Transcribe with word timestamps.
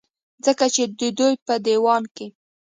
ځکه 0.45 0.65
چې 0.75 0.83
د 0.99 1.01
دوي 1.17 1.33
پۀ 1.45 1.55
ديوان 1.65 2.03
کې 2.15 2.27